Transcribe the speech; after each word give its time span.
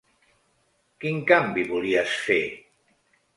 Quin 1.05 1.19
canvi 1.33 1.67
volies 1.73 2.17
fer? 2.23 2.41